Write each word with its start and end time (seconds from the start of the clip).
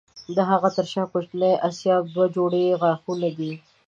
د 0.35 0.37
هغه 0.49 0.69
تر 0.77 0.85
شا 0.93 1.03
کوچني 1.11 1.51
آسیاب 1.69 2.03
دوه 2.13 2.25
جوړې 2.35 2.63
غاښونه 2.81 3.29
دي. 3.37 3.51